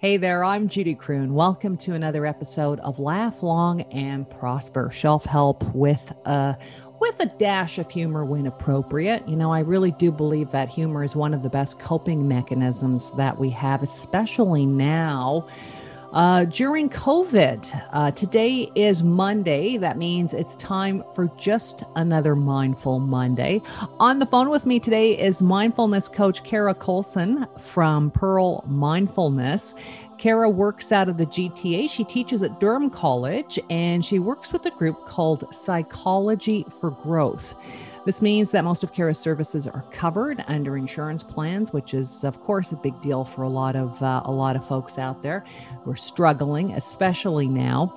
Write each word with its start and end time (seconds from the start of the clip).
Hey 0.00 0.16
there, 0.16 0.44
I'm 0.44 0.68
Judy 0.68 0.94
Croon. 0.94 1.34
Welcome 1.34 1.76
to 1.78 1.94
another 1.94 2.24
episode 2.24 2.78
of 2.80 3.00
Laugh 3.00 3.42
Long 3.42 3.80
and 3.90 4.30
Prosper 4.30 4.92
Shelf 4.92 5.24
Help 5.24 5.64
with 5.74 6.12
a 6.24 6.56
with 7.00 7.18
a 7.18 7.26
dash 7.26 7.78
of 7.78 7.90
humor 7.90 8.24
when 8.24 8.46
appropriate. 8.46 9.26
You 9.26 9.34
know, 9.34 9.52
I 9.52 9.58
really 9.58 9.90
do 9.90 10.12
believe 10.12 10.52
that 10.52 10.68
humor 10.68 11.02
is 11.02 11.16
one 11.16 11.34
of 11.34 11.42
the 11.42 11.50
best 11.50 11.80
coping 11.80 12.28
mechanisms 12.28 13.10
that 13.16 13.40
we 13.40 13.50
have, 13.50 13.82
especially 13.82 14.66
now 14.66 15.48
uh, 16.12 16.44
during 16.46 16.88
COVID. 16.88 17.88
Uh, 17.92 18.10
today 18.12 18.70
is 18.74 19.02
Monday. 19.02 19.76
That 19.76 19.98
means 19.98 20.34
it's 20.34 20.56
time 20.56 21.04
for 21.14 21.30
just 21.36 21.82
another 21.96 22.34
Mindful 22.34 23.00
Monday. 23.00 23.62
On 24.00 24.18
the 24.18 24.26
phone 24.26 24.48
with 24.50 24.66
me 24.66 24.80
today 24.80 25.18
is 25.18 25.42
mindfulness 25.42 26.08
coach 26.08 26.44
Kara 26.44 26.74
Colson 26.74 27.46
from 27.58 28.10
Pearl 28.10 28.64
Mindfulness. 28.66 29.74
Kara 30.18 30.50
works 30.50 30.92
out 30.92 31.08
of 31.08 31.16
the 31.16 31.26
GTA. 31.26 31.88
She 31.88 32.04
teaches 32.04 32.42
at 32.42 32.60
Durham 32.60 32.90
College 32.90 33.58
and 33.70 34.04
she 34.04 34.18
works 34.18 34.52
with 34.52 34.66
a 34.66 34.70
group 34.70 35.06
called 35.06 35.52
Psychology 35.54 36.64
for 36.80 36.90
Growth. 36.90 37.54
This 38.04 38.22
means 38.22 38.50
that 38.52 38.64
most 38.64 38.82
of 38.82 38.92
Kara's 38.92 39.18
services 39.18 39.66
are 39.66 39.84
covered 39.92 40.42
under 40.48 40.76
insurance 40.76 41.22
plans, 41.22 41.72
which 41.72 41.92
is, 41.92 42.24
of 42.24 42.40
course, 42.40 42.72
a 42.72 42.76
big 42.76 42.98
deal 43.02 43.24
for 43.24 43.42
a 43.42 43.48
lot 43.48 43.76
of 43.76 44.02
uh, 44.02 44.22
a 44.24 44.30
lot 44.30 44.56
of 44.56 44.66
folks 44.66 44.98
out 44.98 45.22
there 45.22 45.44
who 45.82 45.90
are 45.90 45.96
struggling, 45.96 46.72
especially 46.72 47.46
now. 47.46 47.94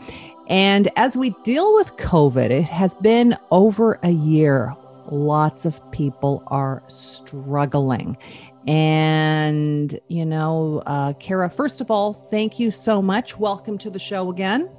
And 0.49 0.89
as 0.97 1.15
we 1.15 1.29
deal 1.43 1.73
with 1.75 1.95
COVID, 1.95 2.49
it 2.49 2.63
has 2.63 2.93
been 2.95 3.37
over 3.51 3.99
a 4.03 4.09
year. 4.09 4.75
Lots 5.09 5.65
of 5.65 5.79
people 5.91 6.43
are 6.47 6.83
struggling. 6.89 8.17
And, 8.67 9.99
you 10.07 10.25
know, 10.25 10.83
uh, 10.85 11.13
Kara, 11.13 11.49
first 11.49 11.81
of 11.81 11.89
all, 11.89 12.13
thank 12.13 12.59
you 12.59 12.69
so 12.69 13.01
much. 13.01 13.37
Welcome 13.37 13.77
to 13.79 13.89
the 13.89 13.99
show 13.99 14.29
again. 14.29 14.69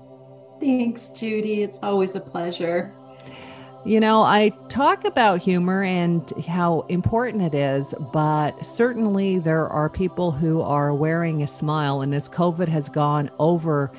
Thanks, 0.61 1.09
Judy. 1.09 1.63
It's 1.63 1.79
always 1.83 2.15
a 2.15 2.21
pleasure. 2.21 2.95
You 3.85 3.99
know, 3.99 4.23
I 4.23 4.51
talk 4.69 5.05
about 5.05 5.43
humor 5.43 5.83
and 5.83 6.33
how 6.47 6.83
important 6.89 7.43
it 7.43 7.55
is, 7.55 7.93
but 8.13 8.65
certainly 8.65 9.41
there 9.41 9.69
are 9.69 9.91
people 9.91 10.31
who 10.31 10.63
are 10.63 10.95
wearing 10.95 11.43
a 11.43 11.49
smile. 11.49 12.01
And 12.01 12.15
as 12.15 12.29
COVID 12.29 12.69
has 12.69 12.89
gone 12.89 13.29
over 13.41 13.91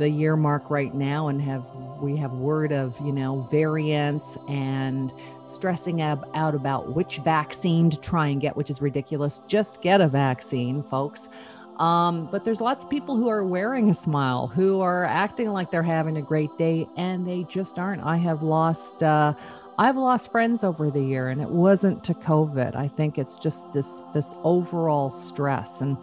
the 0.00 0.08
year 0.08 0.34
mark 0.34 0.70
right 0.70 0.94
now, 0.94 1.28
and 1.28 1.40
have 1.42 1.62
we 2.00 2.16
have 2.16 2.32
word 2.32 2.72
of 2.72 2.98
you 3.04 3.12
know 3.12 3.46
variants 3.50 4.38
and 4.48 5.12
stressing 5.44 6.00
ab- 6.00 6.26
out 6.34 6.54
about 6.54 6.96
which 6.96 7.18
vaccine 7.18 7.90
to 7.90 7.98
try 7.98 8.28
and 8.28 8.40
get, 8.40 8.56
which 8.56 8.70
is 8.70 8.80
ridiculous. 8.80 9.42
Just 9.46 9.82
get 9.82 10.00
a 10.00 10.08
vaccine, 10.08 10.82
folks. 10.82 11.28
Um, 11.76 12.28
but 12.30 12.46
there's 12.46 12.62
lots 12.62 12.82
of 12.82 12.88
people 12.88 13.14
who 13.16 13.28
are 13.28 13.44
wearing 13.44 13.90
a 13.90 13.94
smile, 13.94 14.46
who 14.46 14.80
are 14.80 15.04
acting 15.04 15.50
like 15.50 15.70
they're 15.70 15.82
having 15.82 16.16
a 16.16 16.22
great 16.22 16.56
day, 16.56 16.88
and 16.96 17.26
they 17.26 17.44
just 17.44 17.78
aren't. 17.78 18.02
I 18.02 18.16
have 18.16 18.42
lost, 18.42 19.02
uh, 19.02 19.34
I've 19.78 19.96
lost 19.96 20.32
friends 20.32 20.64
over 20.64 20.90
the 20.90 21.02
year, 21.02 21.28
and 21.28 21.42
it 21.42 21.48
wasn't 21.48 22.02
to 22.04 22.14
COVID. 22.14 22.74
I 22.74 22.88
think 22.88 23.18
it's 23.18 23.36
just 23.36 23.70
this 23.74 24.00
this 24.14 24.34
overall 24.44 25.10
stress. 25.10 25.82
And 25.82 25.98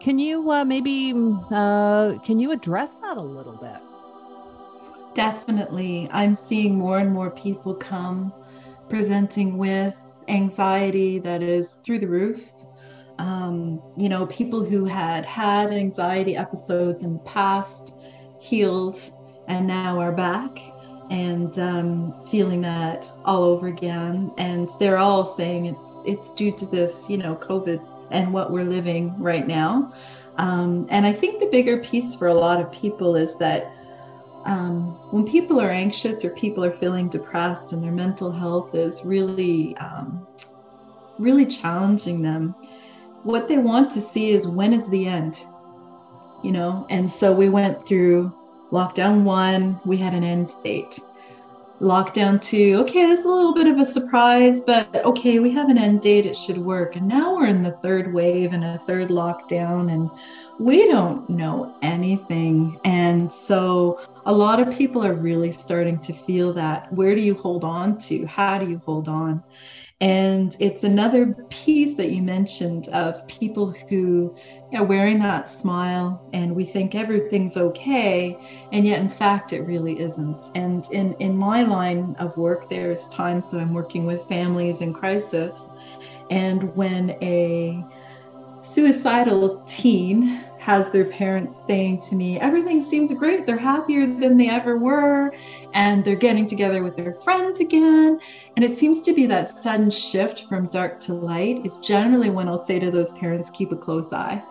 can 0.00 0.18
you 0.18 0.50
uh, 0.50 0.64
maybe 0.64 1.12
uh, 1.50 2.18
can 2.24 2.38
you 2.38 2.52
address 2.52 2.94
that 2.94 3.16
a 3.16 3.20
little 3.20 3.56
bit? 3.56 3.80
Definitely, 5.14 6.08
I'm 6.12 6.34
seeing 6.34 6.76
more 6.76 6.98
and 6.98 7.12
more 7.12 7.30
people 7.30 7.74
come 7.74 8.32
presenting 8.88 9.58
with 9.58 9.96
anxiety 10.28 11.18
that 11.20 11.42
is 11.42 11.76
through 11.84 12.00
the 12.00 12.06
roof 12.06 12.52
um, 13.18 13.82
you 13.96 14.08
know, 14.08 14.26
people 14.26 14.64
who 14.64 14.84
had 14.84 15.24
had 15.24 15.72
anxiety 15.72 16.36
episodes 16.36 17.02
in 17.02 17.14
the 17.14 17.18
past 17.20 17.94
healed 18.40 18.98
and 19.48 19.66
now 19.66 19.98
are 19.98 20.12
back 20.12 20.58
and 21.10 21.58
um, 21.58 22.26
feeling 22.26 22.60
that 22.62 23.08
all 23.24 23.42
over 23.42 23.68
again. 23.68 24.32
And 24.38 24.68
they're 24.78 24.98
all 24.98 25.24
saying 25.24 25.66
it's 25.66 25.86
it's 26.04 26.34
due 26.34 26.52
to 26.52 26.66
this, 26.66 27.08
you 27.08 27.16
know, 27.16 27.36
COVID 27.36 27.80
and 28.10 28.32
what 28.32 28.50
we're 28.50 28.64
living 28.64 29.14
right 29.20 29.46
now. 29.46 29.92
Um, 30.36 30.86
and 30.90 31.06
I 31.06 31.12
think 31.12 31.40
the 31.40 31.46
bigger 31.46 31.78
piece 31.78 32.14
for 32.14 32.28
a 32.28 32.34
lot 32.34 32.60
of 32.60 32.70
people 32.70 33.16
is 33.16 33.36
that 33.38 33.72
um, 34.44 34.92
when 35.10 35.26
people 35.26 35.60
are 35.60 35.70
anxious 35.70 36.24
or 36.24 36.30
people 36.30 36.64
are 36.64 36.72
feeling 36.72 37.08
depressed 37.08 37.72
and 37.72 37.82
their 37.82 37.92
mental 37.92 38.30
health 38.30 38.74
is 38.74 39.04
really, 39.04 39.76
um, 39.78 40.26
really 41.18 41.46
challenging 41.46 42.22
them, 42.22 42.54
what 43.22 43.48
they 43.48 43.58
want 43.58 43.90
to 43.90 44.00
see 44.00 44.30
is 44.30 44.46
when 44.46 44.72
is 44.72 44.88
the 44.88 45.06
end 45.06 45.44
you 46.42 46.52
know 46.52 46.86
and 46.90 47.10
so 47.10 47.32
we 47.32 47.48
went 47.48 47.86
through 47.86 48.32
lockdown 48.70 49.22
one 49.22 49.80
we 49.84 49.96
had 49.96 50.14
an 50.14 50.22
end 50.22 50.54
date 50.62 51.00
lockdown 51.80 52.40
two 52.40 52.76
okay 52.78 53.04
this 53.06 53.20
is 53.20 53.26
a 53.26 53.28
little 53.28 53.54
bit 53.54 53.66
of 53.66 53.78
a 53.78 53.84
surprise 53.84 54.62
but 54.62 54.88
okay 55.04 55.38
we 55.40 55.50
have 55.50 55.68
an 55.68 55.76
end 55.76 56.00
date 56.00 56.26
it 56.26 56.36
should 56.36 56.58
work. 56.58 56.96
And 56.96 57.08
now 57.08 57.34
we're 57.34 57.46
in 57.46 57.62
the 57.62 57.72
third 57.72 58.12
wave 58.12 58.52
and 58.52 58.64
a 58.64 58.78
third 58.86 59.08
lockdown 59.08 59.92
and 59.92 60.10
we 60.58 60.88
don't 60.88 61.28
know 61.28 61.74
anything. 61.82 62.80
And 62.84 63.32
so 63.32 64.00
a 64.24 64.32
lot 64.32 64.60
of 64.60 64.76
people 64.76 65.04
are 65.04 65.14
really 65.14 65.52
starting 65.52 65.98
to 66.00 66.12
feel 66.12 66.52
that. 66.54 66.92
Where 66.92 67.14
do 67.14 67.20
you 67.20 67.34
hold 67.34 67.64
on 67.64 67.98
to? 67.98 68.26
How 68.26 68.58
do 68.58 68.68
you 68.68 68.80
hold 68.84 69.08
on 69.08 69.42
and 70.00 70.54
it's 70.60 70.84
another 70.84 71.34
piece 71.48 71.96
that 71.96 72.10
you 72.10 72.20
mentioned 72.20 72.88
of 72.88 73.26
people 73.28 73.74
who 73.88 74.34
are 74.74 74.84
wearing 74.84 75.18
that 75.20 75.48
smile 75.48 76.22
and 76.34 76.54
we 76.54 76.66
think 76.66 76.94
everything's 76.94 77.56
okay. 77.56 78.38
And 78.72 78.84
yet, 78.84 79.00
in 79.00 79.08
fact, 79.08 79.54
it 79.54 79.62
really 79.62 79.98
isn't. 80.00 80.50
And 80.54 80.84
in, 80.90 81.14
in 81.14 81.34
my 81.34 81.62
line 81.62 82.14
of 82.18 82.36
work, 82.36 82.68
there's 82.68 83.08
times 83.08 83.48
that 83.50 83.58
I'm 83.60 83.72
working 83.72 84.04
with 84.04 84.26
families 84.26 84.82
in 84.82 84.92
crisis. 84.92 85.70
And 86.28 86.74
when 86.74 87.16
a 87.22 87.82
suicidal 88.62 89.62
teen 89.66 90.44
has 90.66 90.90
their 90.90 91.04
parents 91.04 91.64
saying 91.64 92.00
to 92.00 92.16
me, 92.16 92.40
Everything 92.40 92.82
seems 92.82 93.14
great. 93.14 93.46
They're 93.46 93.56
happier 93.56 94.04
than 94.04 94.36
they 94.36 94.48
ever 94.48 94.76
were. 94.76 95.32
And 95.74 96.04
they're 96.04 96.16
getting 96.16 96.48
together 96.48 96.82
with 96.82 96.96
their 96.96 97.12
friends 97.12 97.60
again. 97.60 98.18
And 98.56 98.64
it 98.64 98.76
seems 98.76 99.00
to 99.02 99.14
be 99.14 99.26
that 99.26 99.56
sudden 99.56 99.92
shift 99.92 100.48
from 100.48 100.66
dark 100.66 100.98
to 101.02 101.14
light 101.14 101.64
is 101.64 101.78
generally 101.78 102.30
when 102.30 102.48
I'll 102.48 102.58
say 102.58 102.80
to 102.80 102.90
those 102.90 103.12
parents, 103.12 103.48
Keep 103.48 103.70
a 103.70 103.76
close 103.76 104.12
eye. 104.12 104.42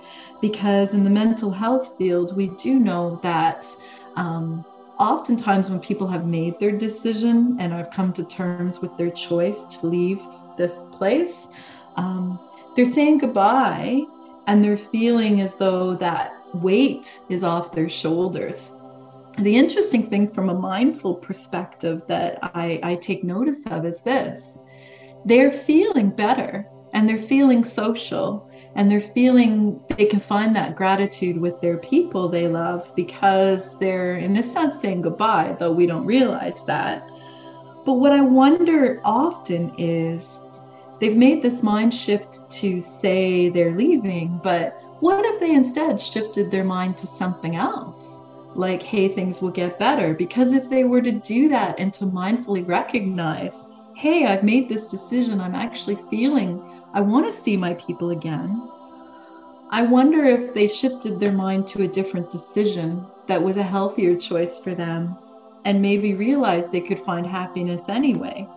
Because 0.42 0.94
in 0.94 1.04
the 1.04 1.10
mental 1.10 1.52
health 1.52 1.98
field, 1.98 2.34
we 2.36 2.48
do 2.48 2.80
know 2.80 3.20
that. 3.22 3.68
Um, 4.16 4.64
oftentimes, 4.98 5.70
when 5.70 5.82
people 5.82 6.08
have 6.08 6.26
made 6.26 6.58
their 6.62 6.72
decision 6.72 7.58
and 7.60 7.74
have 7.74 7.92
come 7.92 8.14
to 8.14 8.24
terms 8.24 8.80
with 8.80 8.96
their 8.96 9.12
choice 9.12 9.66
to 9.66 9.88
leave 9.88 10.22
this 10.56 10.86
place, 10.94 11.50
um, 11.98 12.40
they're 12.74 12.86
saying 12.86 13.18
goodbye 13.18 14.06
and 14.48 14.64
they're 14.64 14.78
feeling 14.78 15.42
as 15.42 15.56
though 15.56 15.96
that 15.96 16.34
weight 16.56 17.20
is 17.30 17.44
off 17.44 17.72
their 17.72 17.90
shoulders. 17.90 18.74
The 19.38 19.56
interesting 19.56 20.10
thing 20.10 20.28
from 20.28 20.50
a 20.50 20.54
mindful 20.54 21.16
perspective 21.16 22.02
that 22.08 22.40
I, 22.42 22.80
I 22.84 22.96
take 22.96 23.24
notice 23.24 23.66
of 23.68 23.86
is 23.86 24.02
this 24.02 24.60
they're 25.26 25.52
feeling 25.52 26.12
better 26.12 26.68
and 26.94 27.10
they're 27.10 27.18
feeling 27.18 27.64
social 27.64 28.50
and 28.76 28.90
they're 28.90 29.02
feeling 29.02 29.82
they 29.98 30.06
can 30.06 30.20
find 30.20 30.56
that 30.56 30.76
gratitude 30.76 31.38
with 31.38 31.60
their 31.60 31.78
people 31.78 32.30
they 32.30 32.48
love 32.48 32.94
because 32.96 33.78
they're 33.80 34.18
in 34.18 34.38
a 34.38 34.44
sense 34.44 34.80
saying 34.80 35.02
goodbye 35.02 35.56
though 35.60 35.72
we 35.72 35.86
don't 35.86 36.06
realize 36.06 36.64
that 36.66 37.10
but 37.86 37.96
what 37.96 38.12
i 38.12 38.22
wonder 38.22 39.02
often 39.04 39.74
is 39.78 40.40
they've 41.00 41.18
made 41.18 41.42
this 41.42 41.64
mind 41.64 41.94
shift 41.94 42.50
to 42.52 42.80
say 42.82 43.50
they're 43.50 43.76
leaving, 43.76 44.40
but 44.44 44.82
what 45.00 45.26
if 45.26 45.40
they 45.40 45.54
instead 45.54 46.00
shifted 46.00 46.50
their 46.50 46.64
mind 46.64 46.98
to 46.98 47.08
something 47.08 47.56
else? 47.56 48.24
Like, 48.56 48.82
hey, 48.82 49.10
things 49.10 49.42
will 49.42 49.52
get 49.52 49.78
better. 49.78 50.14
Because 50.14 50.54
if 50.54 50.70
they 50.70 50.86
were 50.86 51.02
to 51.02 51.12
do 51.12 51.50
that 51.50 51.80
and 51.80 51.94
to 51.96 52.06
mindfully 52.06 52.66
recognize, 52.66 53.66
hey, 53.96 54.26
I've 54.26 54.44
made 54.44 54.70
this 54.70 54.90
decision, 54.90 55.42
I'm 55.42 55.56
actually 55.56 55.98
feeling 56.10 56.62
I 56.94 57.02
want 57.02 57.26
to 57.26 57.32
see 57.32 57.58
my 57.58 57.74
people 57.74 58.12
again. 58.12 58.70
I 59.70 59.84
wonder 59.84 60.24
if 60.26 60.54
they 60.54 60.68
shifted 60.68 61.20
their 61.20 61.34
mind 61.34 61.68
to 61.68 61.84
a 61.84 61.88
different 61.88 62.30
decision 62.30 63.06
that 63.28 63.42
was 63.42 63.58
a 63.58 63.64
healthier 63.64 64.16
choice 64.16 64.60
for 64.60 64.74
them 64.74 65.18
and 65.66 65.82
maybe 65.82 66.14
realized 66.14 66.72
they 66.72 66.80
could 66.80 67.00
find 67.00 67.28
happiness 67.28 67.90
anyway. 67.90 68.48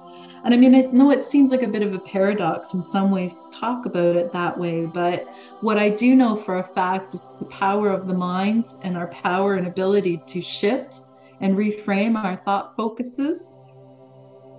And 0.45 0.55
I 0.55 0.57
mean, 0.57 0.75
I 0.75 0.83
know 0.93 1.11
it 1.11 1.23
seems 1.23 1.51
like 1.51 1.63
a 1.63 1.69
bit 1.69 1.83
of 1.83 1.95
a 1.95 1.99
paradox 1.99 2.75
in 2.75 2.85
some 2.85 3.11
ways 3.11 3.35
to 3.35 3.59
talk 3.59 3.87
about 3.87 4.17
it 4.17 4.33
that 4.33 4.59
way, 4.59 4.87
but 4.87 5.27
what 5.61 5.79
I 5.79 5.91
do 5.91 6.15
know 6.15 6.37
for 6.37 6.59
a 6.59 6.65
fact 6.65 7.15
is 7.15 7.27
the 7.39 7.47
power 7.47 7.91
of 7.91 8.07
the 8.07 8.15
mind 8.15 8.67
and 8.83 8.97
our 8.97 9.09
power 9.09 9.55
and 9.55 9.67
ability 9.67 10.23
to 10.27 10.41
shift 10.41 11.01
and 11.41 11.57
reframe 11.57 12.17
our 12.17 12.37
thought 12.37 12.77
focuses 12.77 13.55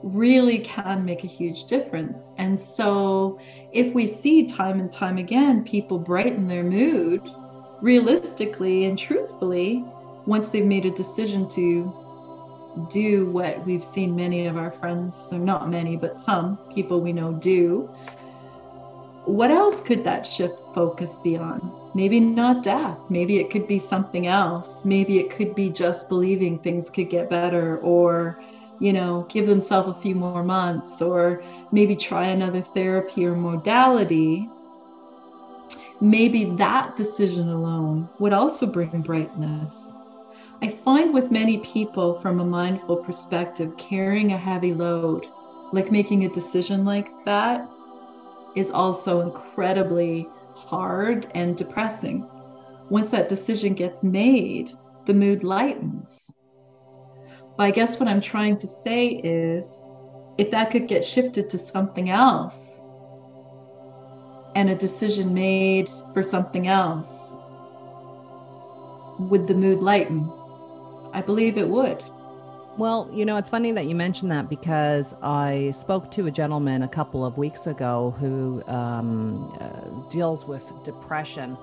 really 0.01 0.59
can 0.59 1.03
make 1.03 1.23
a 1.23 1.27
huge 1.27 1.65
difference. 1.65 2.31
And 2.37 2.59
so, 2.59 3.39
if 3.73 3.93
we 3.93 4.07
see 4.07 4.47
time 4.47 4.79
and 4.79 4.91
time 4.91 5.17
again 5.17 5.63
people 5.63 5.99
brighten 5.99 6.47
their 6.47 6.63
mood 6.63 7.21
realistically 7.81 8.85
and 8.85 8.97
truthfully, 8.97 9.83
once 10.25 10.49
they've 10.49 10.65
made 10.65 10.85
a 10.85 10.91
decision 10.91 11.47
to 11.49 11.93
do 12.89 13.29
what 13.31 13.65
we've 13.65 13.83
seen 13.83 14.15
many 14.15 14.45
of 14.45 14.57
our 14.57 14.71
friends, 14.71 15.27
or 15.31 15.39
not 15.39 15.69
many, 15.69 15.97
but 15.97 16.17
some 16.17 16.57
people 16.73 17.01
we 17.01 17.13
know 17.13 17.33
do, 17.33 17.89
what 19.25 19.51
else 19.51 19.81
could 19.81 20.03
that 20.03 20.25
shift 20.25 20.55
focus 20.73 21.19
be 21.19 21.37
on? 21.37 21.71
Maybe 21.93 22.19
not 22.19 22.63
death. 22.63 22.99
Maybe 23.09 23.37
it 23.37 23.49
could 23.49 23.67
be 23.67 23.79
something 23.79 24.27
else. 24.27 24.85
Maybe 24.85 25.19
it 25.19 25.29
could 25.29 25.55
be 25.55 25.69
just 25.69 26.09
believing 26.09 26.59
things 26.59 26.89
could 26.89 27.09
get 27.09 27.29
better 27.29 27.77
or, 27.79 28.41
you 28.79 28.93
know, 28.93 29.27
give 29.29 29.45
themselves 29.45 29.89
a 29.89 30.01
few 30.01 30.15
more 30.15 30.43
months 30.43 31.01
or 31.01 31.43
maybe 31.71 31.95
try 31.95 32.27
another 32.27 32.61
therapy 32.61 33.25
or 33.25 33.35
modality. 33.35 34.49
Maybe 36.01 36.45
that 36.45 36.95
decision 36.95 37.49
alone 37.49 38.07
would 38.19 38.33
also 38.33 38.65
bring 38.65 39.01
brightness. 39.01 39.93
I 40.61 40.67
find 40.67 41.13
with 41.13 41.31
many 41.31 41.59
people 41.59 42.19
from 42.19 42.41
a 42.41 42.45
mindful 42.45 42.97
perspective, 42.97 43.77
carrying 43.77 44.33
a 44.33 44.37
heavy 44.37 44.73
load, 44.73 45.25
like 45.71 45.89
making 45.89 46.25
a 46.25 46.29
decision 46.29 46.83
like 46.83 47.07
that, 47.23 47.65
is 48.57 48.69
also 48.69 49.21
incredibly 49.21 50.27
hard 50.55 51.31
and 51.33 51.55
depressing. 51.55 52.27
Once 52.89 53.11
that 53.11 53.29
decision 53.29 53.73
gets 53.73 54.03
made, 54.03 54.71
the 55.05 55.13
mood 55.13 55.45
lightens. 55.45 56.29
But 57.55 57.63
I 57.63 57.71
guess 57.71 57.97
what 57.97 58.09
I'm 58.09 58.21
trying 58.21 58.57
to 58.57 58.67
say 58.67 59.07
is 59.07 59.81
if 60.37 60.51
that 60.51 60.71
could 60.71 60.89
get 60.89 61.05
shifted 61.05 61.49
to 61.51 61.57
something 61.57 62.09
else 62.09 62.81
and 64.55 64.69
a 64.69 64.75
decision 64.75 65.33
made 65.33 65.89
for 66.13 66.21
something 66.21 66.67
else, 66.67 67.37
would 69.19 69.47
the 69.47 69.55
mood 69.55 69.79
lighten? 69.81 70.29
I 71.13 71.21
believe 71.21 71.57
it 71.57 71.67
would. 71.67 72.03
Well, 72.77 73.09
you 73.11 73.25
know, 73.25 73.35
it's 73.35 73.49
funny 73.49 73.73
that 73.73 73.87
you 73.87 73.95
mentioned 73.95 74.31
that 74.31 74.49
because 74.49 75.13
I 75.21 75.71
spoke 75.71 76.11
to 76.11 76.27
a 76.27 76.31
gentleman 76.31 76.83
a 76.83 76.87
couple 76.87 77.25
of 77.25 77.37
weeks 77.37 77.67
ago 77.67 78.15
who 78.19 78.63
um, 78.67 79.53
uh, 79.59 80.09
deals 80.09 80.45
with 80.45 80.71
depression 80.83 81.57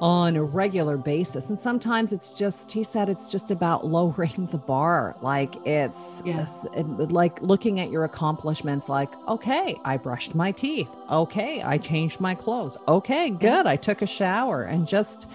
on 0.00 0.36
a 0.36 0.42
regular 0.42 0.96
basis. 0.96 1.48
And 1.48 1.58
sometimes 1.58 2.12
it's 2.12 2.30
just, 2.30 2.70
he 2.72 2.82
said, 2.82 3.08
it's 3.08 3.26
just 3.26 3.50
about 3.50 3.86
lowering 3.98 4.48
the 4.50 4.58
bar. 4.58 5.16
Like 5.22 5.54
it's, 5.66 6.22
yes. 6.24 6.66
it, 6.74 6.84
like 7.12 7.40
looking 7.40 7.80
at 7.80 7.90
your 7.90 8.04
accomplishments, 8.04 8.88
like, 8.88 9.12
okay, 9.28 9.80
I 9.84 9.96
brushed 9.96 10.34
my 10.34 10.52
teeth. 10.52 10.94
Okay, 11.10 11.62
I 11.62 11.78
changed 11.78 12.20
my 12.20 12.34
clothes. 12.34 12.76
Okay, 12.88 13.30
good. 13.30 13.66
I 13.66 13.76
took 13.76 14.02
a 14.02 14.06
shower 14.06 14.64
and 14.64 14.86
just, 14.88 15.28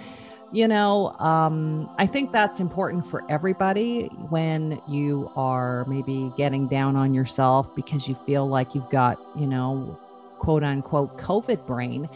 you 0.52 0.68
know, 0.68 1.16
um, 1.20 1.90
I 1.98 2.06
think 2.06 2.32
that's 2.32 2.60
important 2.60 3.08
for 3.08 3.24
everybody 3.30 4.08
when 4.30 4.82
you 4.88 5.32
are 5.36 5.86
maybe 5.86 6.32
getting 6.38 6.68
down 6.68 6.96
on 6.96 7.14
yourself 7.14 7.74
because 7.76 8.08
you 8.08 8.16
feel 8.26 8.48
like 8.48 8.76
you've 8.76 8.90
got, 8.90 9.18
you 9.38 9.48
know, 9.48 9.98
quote 10.40 10.64
unquote 10.64 11.18
COVID 11.18 11.66
brain 11.66 12.10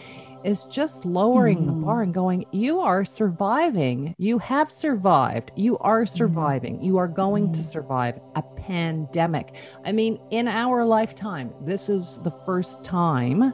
is 0.45 0.65
just 0.65 1.05
lowering 1.05 1.59
mm. 1.59 1.65
the 1.65 1.71
bar 1.71 2.03
and 2.03 2.13
going, 2.13 2.45
you 2.51 2.79
are 2.79 3.03
surviving. 3.03 4.13
You 4.19 4.37
have 4.37 4.71
survived. 4.71 5.51
You 5.55 5.77
are 5.79 6.03
mm-hmm. 6.03 6.15
surviving. 6.15 6.83
You 6.83 6.97
are 6.97 7.07
going 7.07 7.51
to 7.53 7.63
survive 7.63 8.19
a 8.35 8.43
pandemic. 8.43 9.55
I 9.83 9.91
mean, 9.91 10.19
in 10.29 10.47
our 10.47 10.85
lifetime, 10.85 11.51
this 11.61 11.89
is 11.89 12.19
the 12.23 12.29
first 12.31 12.83
time 12.83 13.53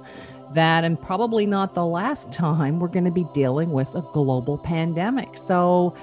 that, 0.54 0.84
and 0.84 1.02
probably 1.02 1.46
not 1.46 1.74
the 1.74 1.86
last 1.86 2.32
time, 2.32 2.80
we're 2.80 2.88
going 2.88 3.06
to 3.06 3.12
be 3.12 3.26
dealing 3.34 3.72
with 3.72 3.96
a 3.96 4.02
global 4.14 4.58
pandemic. 4.58 5.38
So 5.38 5.96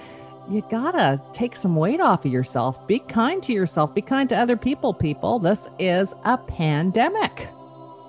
you 0.48 0.62
gotta 0.70 1.20
take 1.32 1.56
some 1.56 1.76
weight 1.76 2.00
off 2.00 2.24
of 2.24 2.32
yourself. 2.32 2.86
Be 2.86 3.00
kind 3.00 3.42
to 3.42 3.52
yourself. 3.52 3.94
Be 3.94 4.00
kind 4.00 4.28
to 4.30 4.36
other 4.36 4.56
people, 4.56 4.94
people. 4.94 5.38
This 5.38 5.68
is 5.78 6.14
a 6.24 6.38
pandemic. 6.38 7.48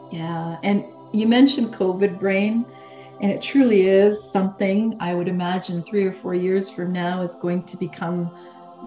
Yeah. 0.09 0.57
And 0.63 0.85
you 1.11 1.27
mentioned 1.27 1.73
COVID 1.73 2.17
brain, 2.17 2.65
and 3.21 3.31
it 3.31 3.41
truly 3.41 3.87
is 3.87 4.23
something 4.23 4.95
I 4.99 5.13
would 5.15 5.27
imagine 5.27 5.83
three 5.83 6.05
or 6.05 6.13
four 6.13 6.33
years 6.33 6.69
from 6.69 6.93
now 6.93 7.21
is 7.21 7.35
going 7.35 7.63
to 7.63 7.77
become 7.77 8.31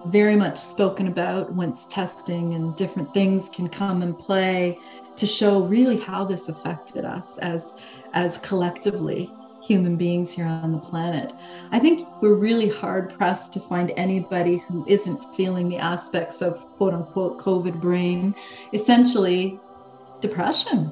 very 0.07 0.35
much 0.35 0.57
spoken 0.57 1.07
about 1.07 1.53
once 1.53 1.85
testing 1.85 2.55
and 2.55 2.75
different 2.75 3.13
things 3.13 3.49
can 3.49 3.69
come 3.69 4.01
and 4.01 4.17
play 4.17 4.79
to 5.15 5.27
show 5.27 5.63
really 5.63 5.99
how 5.99 6.25
this 6.25 6.49
affected 6.49 7.05
us 7.05 7.37
as 7.39 7.75
as 8.13 8.37
collectively 8.39 9.29
human 9.61 9.95
beings 9.95 10.31
here 10.31 10.45
on 10.45 10.71
the 10.73 10.77
planet. 10.77 11.31
I 11.71 11.79
think 11.79 12.05
we're 12.21 12.35
really 12.35 12.69
hard 12.69 13.09
pressed 13.09 13.53
to 13.53 13.59
find 13.61 13.93
anybody 13.95 14.57
who 14.67 14.85
isn't 14.87 15.35
feeling 15.35 15.69
the 15.69 15.77
aspects 15.77 16.41
of 16.41 16.65
quote 16.77 16.93
unquote 16.93 17.37
COVID 17.37 17.79
brain, 17.79 18.35
essentially 18.73 19.59
depression, 20.19 20.91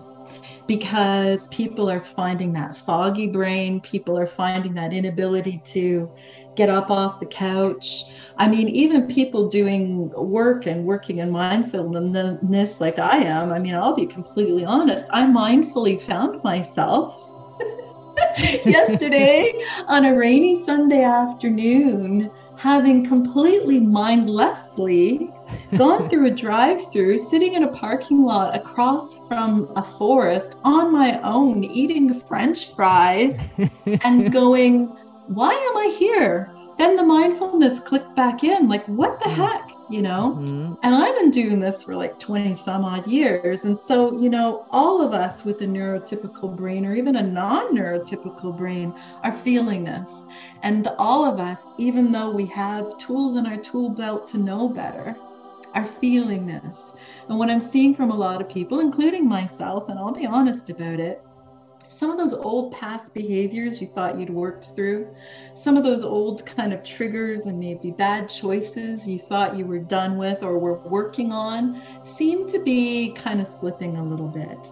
because 0.67 1.47
people 1.49 1.89
are 1.89 1.99
finding 1.99 2.53
that 2.53 2.77
foggy 2.77 3.27
brain, 3.27 3.81
people 3.81 4.17
are 4.17 4.27
finding 4.27 4.73
that 4.75 4.93
inability 4.93 5.61
to 5.65 6.09
get 6.55 6.69
up 6.69 6.91
off 6.91 7.19
the 7.19 7.25
couch. 7.25 8.05
I 8.37 8.47
mean, 8.47 8.67
even 8.69 9.07
people 9.07 9.47
doing 9.47 10.11
work 10.17 10.65
and 10.65 10.85
working 10.85 11.19
in 11.19 11.31
mindfulness 11.31 12.81
like 12.81 12.99
I 12.99 13.17
am, 13.17 13.51
I 13.51 13.59
mean, 13.59 13.75
I'll 13.75 13.95
be 13.95 14.05
completely 14.05 14.65
honest, 14.65 15.07
I 15.11 15.23
mindfully 15.23 16.01
found 16.01 16.43
myself 16.43 17.15
yesterday 18.65 19.53
on 19.87 20.05
a 20.05 20.15
rainy 20.15 20.55
Sunday 20.63 21.03
afternoon 21.03 22.31
having 22.57 23.03
completely 23.03 23.79
mindlessly 23.79 25.29
gone 25.75 26.09
through 26.09 26.27
a 26.27 26.31
drive 26.31 26.81
through, 26.91 27.17
sitting 27.17 27.53
in 27.53 27.63
a 27.63 27.67
parking 27.67 28.23
lot 28.23 28.55
across 28.55 29.27
from 29.27 29.71
a 29.75 29.83
forest 29.83 30.57
on 30.63 30.91
my 30.91 31.19
own, 31.21 31.63
eating 31.63 32.13
French 32.13 32.73
fries 32.75 33.47
and 34.03 34.31
going, 34.31 34.87
why 35.27 35.51
am 35.53 35.77
I 35.77 35.95
here? 35.97 36.51
Then 36.77 36.95
the 36.95 37.03
mindfulness 37.03 37.79
clicked 37.79 38.15
back 38.15 38.43
in, 38.43 38.67
like, 38.67 38.85
what 38.87 39.19
the 39.19 39.29
mm-hmm. 39.29 39.41
heck, 39.41 39.71
you 39.89 40.01
know? 40.01 40.35
Mm-hmm. 40.39 40.73
And 40.83 40.95
I've 40.95 41.15
been 41.15 41.29
doing 41.29 41.59
this 41.59 41.83
for 41.83 41.95
like 41.95 42.17
20 42.17 42.55
some 42.55 42.83
odd 42.83 43.05
years. 43.07 43.65
And 43.65 43.77
so, 43.77 44.19
you 44.19 44.29
know, 44.29 44.65
all 44.71 45.01
of 45.01 45.13
us 45.13 45.45
with 45.45 45.61
a 45.61 45.65
neurotypical 45.65 46.55
brain 46.55 46.85
or 46.85 46.95
even 46.95 47.17
a 47.17 47.21
non 47.21 47.75
neurotypical 47.75 48.57
brain 48.57 48.93
are 49.23 49.31
feeling 49.31 49.83
this. 49.83 50.25
And 50.63 50.87
all 50.97 51.23
of 51.23 51.39
us, 51.39 51.65
even 51.77 52.11
though 52.11 52.31
we 52.31 52.47
have 52.47 52.97
tools 52.97 53.35
in 53.35 53.45
our 53.45 53.57
tool 53.57 53.89
belt 53.89 54.25
to 54.27 54.37
know 54.37 54.67
better, 54.67 55.15
are 55.73 55.85
feeling 55.85 56.45
this. 56.45 56.93
And 57.29 57.37
what 57.37 57.49
I'm 57.49 57.61
seeing 57.61 57.93
from 57.93 58.11
a 58.11 58.15
lot 58.15 58.41
of 58.41 58.49
people, 58.49 58.79
including 58.79 59.27
myself, 59.27 59.89
and 59.89 59.97
I'll 59.97 60.13
be 60.13 60.25
honest 60.25 60.69
about 60.69 60.99
it, 60.99 61.21
some 61.91 62.09
of 62.09 62.17
those 62.17 62.33
old 62.33 62.71
past 62.71 63.13
behaviors 63.13 63.81
you 63.81 63.87
thought 63.87 64.17
you'd 64.17 64.29
worked 64.29 64.67
through, 64.75 65.13
some 65.55 65.75
of 65.75 65.83
those 65.83 66.03
old 66.03 66.45
kind 66.45 66.71
of 66.71 66.83
triggers 66.83 67.47
and 67.47 67.59
maybe 67.59 67.91
bad 67.91 68.29
choices 68.29 69.05
you 69.05 69.19
thought 69.19 69.57
you 69.57 69.65
were 69.65 69.79
done 69.79 70.17
with 70.17 70.41
or 70.41 70.57
were 70.57 70.79
working 70.87 71.33
on 71.33 71.81
seem 72.03 72.47
to 72.47 72.63
be 72.63 73.11
kind 73.11 73.41
of 73.41 73.47
slipping 73.47 73.97
a 73.97 74.03
little 74.03 74.29
bit. 74.29 74.71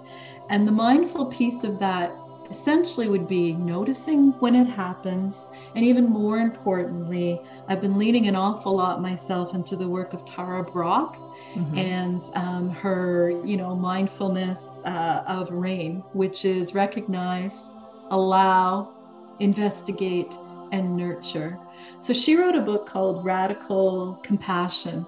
And 0.50 0.66
the 0.66 0.72
mindful 0.72 1.26
piece 1.26 1.66
of 1.66 1.78
that 1.80 2.16
essentially 2.50 3.08
would 3.08 3.28
be 3.28 3.54
noticing 3.54 4.32
when 4.40 4.56
it 4.56 4.66
happens. 4.66 5.48
And 5.76 5.86
even 5.86 6.06
more 6.06 6.38
importantly, 6.38 7.40
I've 7.68 7.82
been 7.82 7.98
leaning 7.98 8.28
an 8.28 8.36
awful 8.36 8.76
lot 8.76 9.02
myself 9.02 9.54
into 9.54 9.76
the 9.76 9.88
work 9.88 10.14
of 10.14 10.26
Tara 10.26 10.64
Brach 10.64 11.16
mm-hmm. 11.54 11.78
and 11.78 12.24
um, 12.34 12.70
her, 12.72 13.30
you 13.46 13.58
know, 13.58 13.76
mindfulness 13.76 14.82
uh, 14.86 15.24
of 15.28 15.52
rain, 15.52 16.04
which 16.14 16.46
is 16.46 16.74
recognize, 16.74 17.70
allow, 18.10 18.90
investigate, 19.40 20.32
and 20.72 20.96
nurture. 20.96 21.58
So 22.00 22.14
she 22.14 22.36
wrote 22.36 22.56
a 22.56 22.62
book 22.62 22.86
called 22.86 23.24
Radical 23.24 24.20
Compassion 24.24 25.06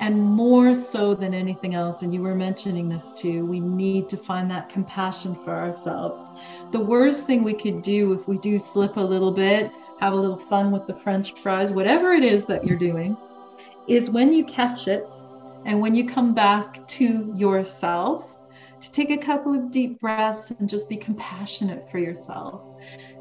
and 0.00 0.22
more 0.22 0.74
so 0.74 1.14
than 1.14 1.32
anything 1.32 1.74
else, 1.74 2.02
and 2.02 2.12
you 2.12 2.22
were 2.22 2.34
mentioning 2.34 2.88
this 2.88 3.12
too, 3.12 3.46
we 3.46 3.60
need 3.60 4.08
to 4.10 4.16
find 4.16 4.50
that 4.50 4.68
compassion 4.68 5.34
for 5.34 5.54
ourselves. 5.54 6.32
The 6.72 6.80
worst 6.80 7.26
thing 7.26 7.42
we 7.42 7.54
could 7.54 7.82
do 7.82 8.12
if 8.12 8.28
we 8.28 8.38
do 8.38 8.58
slip 8.58 8.96
a 8.96 9.00
little 9.00 9.32
bit, 9.32 9.72
have 10.00 10.12
a 10.12 10.16
little 10.16 10.36
fun 10.36 10.70
with 10.70 10.86
the 10.86 10.94
French 10.94 11.32
fries, 11.40 11.72
whatever 11.72 12.12
it 12.12 12.24
is 12.24 12.46
that 12.46 12.64
you're 12.64 12.78
doing, 12.78 13.16
is 13.88 14.10
when 14.10 14.32
you 14.32 14.44
catch 14.44 14.88
it 14.88 15.06
and 15.64 15.80
when 15.80 15.94
you 15.94 16.06
come 16.06 16.34
back 16.34 16.86
to 16.88 17.32
yourself, 17.34 18.38
to 18.80 18.92
take 18.92 19.10
a 19.10 19.16
couple 19.16 19.54
of 19.54 19.70
deep 19.70 19.98
breaths 20.00 20.50
and 20.50 20.68
just 20.68 20.88
be 20.88 20.96
compassionate 20.96 21.90
for 21.90 21.98
yourself. 21.98 22.62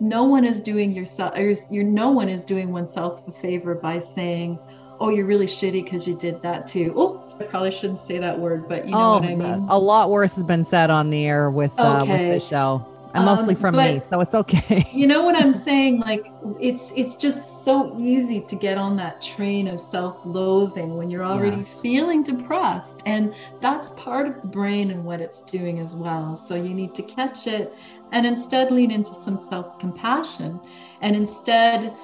No 0.01 0.25
one 0.25 0.43
is 0.43 0.59
doing 0.59 0.91
yourself, 0.91 1.37
or 1.37 1.55
no 1.71 2.11
one 2.11 2.27
is 2.27 2.43
doing 2.43 2.71
oneself 2.71 3.25
a 3.27 3.31
favor 3.31 3.73
by 3.75 3.99
saying, 3.99 4.59
oh, 4.99 5.09
you're 5.09 5.25
really 5.25 5.47
shitty 5.47 5.83
because 5.83 6.07
you 6.07 6.15
did 6.15 6.41
that 6.41 6.67
too. 6.67 6.93
Oh, 6.95 7.21
I 7.39 7.43
probably 7.43 7.71
shouldn't 7.71 8.01
say 8.01 8.17
that 8.17 8.39
word, 8.39 8.67
but 8.67 8.85
you 8.85 8.91
know 8.91 8.97
oh, 8.97 9.19
what 9.19 9.25
I 9.25 9.35
mean. 9.35 9.65
A 9.69 9.77
lot 9.77 10.09
worse 10.09 10.35
has 10.35 10.43
been 10.43 10.63
said 10.63 10.89
on 10.89 11.09
the 11.09 11.25
air 11.25 11.49
with, 11.49 11.77
uh, 11.77 12.05
with 12.07 12.09
the 12.09 12.39
show. 12.39 12.85
and 13.13 13.25
mostly 13.25 13.55
um, 13.55 13.59
from 13.59 13.75
me, 13.75 14.01
so 14.07 14.19
it's 14.21 14.35
okay. 14.35 14.89
you 14.93 15.07
know 15.07 15.23
what 15.23 15.35
I'm 15.35 15.53
saying? 15.67 15.99
Like 15.99 16.25
it's 16.59 16.91
it's 16.95 17.15
just 17.15 17.63
so 17.63 17.95
easy 17.97 18.41
to 18.41 18.55
get 18.55 18.77
on 18.77 18.95
that 18.97 19.21
train 19.21 19.67
of 19.67 19.81
self-loathing 19.81 20.95
when 20.95 21.09
you're 21.09 21.25
already 21.25 21.63
feeling 21.63 22.23
depressed, 22.23 23.03
and 23.05 23.33
that's 23.59 23.89
part 23.91 24.27
of 24.27 24.41
the 24.41 24.47
brain 24.47 24.91
and 24.91 25.03
what 25.03 25.19
it's 25.19 25.41
doing 25.41 25.79
as 25.79 25.93
well. 25.93 26.35
So 26.35 26.55
you 26.55 26.73
need 26.73 26.95
to 26.95 27.03
catch 27.03 27.47
it, 27.47 27.73
and 28.11 28.25
instead 28.25 28.71
lean 28.71 28.91
into 28.91 29.13
some 29.13 29.35
self-compassion, 29.35 30.59
and 31.01 31.15
instead 31.15 31.95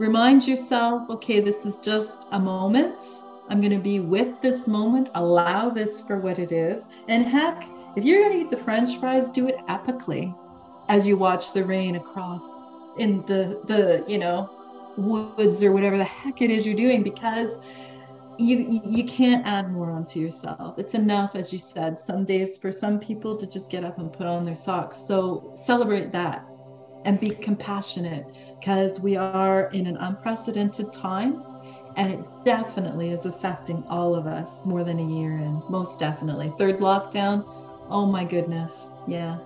remind 0.00 0.48
yourself, 0.48 1.10
okay, 1.10 1.40
this 1.40 1.66
is 1.66 1.76
just 1.76 2.26
a 2.32 2.40
moment. 2.40 3.04
I'm 3.50 3.60
going 3.60 3.72
to 3.72 3.78
be 3.78 4.00
with 4.00 4.40
this 4.40 4.66
moment. 4.66 5.10
Allow 5.14 5.68
this 5.68 6.00
for 6.00 6.18
what 6.18 6.38
it 6.38 6.52
is, 6.52 6.88
and 7.08 7.24
heck. 7.24 7.68
If 7.96 8.04
you're 8.04 8.22
going 8.22 8.32
to 8.32 8.38
eat 8.44 8.50
the 8.50 8.56
french 8.56 8.98
fries, 8.98 9.28
do 9.28 9.48
it 9.48 9.58
epically 9.68 10.34
as 10.88 11.06
you 11.06 11.16
watch 11.16 11.52
the 11.52 11.64
rain 11.64 11.96
across 11.96 12.48
in 12.98 13.24
the 13.26 13.60
the 13.66 14.04
you 14.08 14.18
know 14.18 14.50
woods 14.96 15.62
or 15.62 15.70
whatever 15.70 15.96
the 15.96 16.04
heck 16.04 16.42
it 16.42 16.50
is 16.50 16.66
you're 16.66 16.74
doing 16.74 17.02
because 17.02 17.58
you 18.38 18.80
you 18.84 19.04
can't 19.04 19.46
add 19.46 19.70
more 19.70 19.90
onto 19.90 20.18
yourself 20.18 20.76
it's 20.78 20.94
enough 20.94 21.36
as 21.36 21.52
you 21.52 21.58
said 21.58 21.98
some 21.98 22.24
days 22.24 22.58
for 22.58 22.72
some 22.72 22.98
people 22.98 23.36
to 23.36 23.46
just 23.46 23.70
get 23.70 23.84
up 23.84 23.98
and 23.98 24.12
put 24.12 24.26
on 24.26 24.44
their 24.44 24.56
socks 24.56 24.98
so 24.98 25.52
celebrate 25.54 26.10
that 26.10 26.44
and 27.04 27.18
be 27.18 27.30
compassionate 27.30 28.26
because 28.58 29.00
we 29.00 29.16
are 29.16 29.70
in 29.70 29.86
an 29.86 29.96
unprecedented 29.96 30.92
time 30.92 31.42
and 31.96 32.12
it 32.12 32.20
definitely 32.44 33.10
is 33.10 33.26
affecting 33.26 33.82
all 33.88 34.14
of 34.14 34.26
us 34.26 34.64
more 34.64 34.84
than 34.84 34.98
a 34.98 35.20
year 35.20 35.32
in 35.32 35.62
most 35.68 35.98
definitely 35.98 36.52
third 36.58 36.78
lockdown 36.78 37.44
oh 37.90 38.06
my 38.06 38.24
goodness 38.24 38.90
yeah 39.08 39.38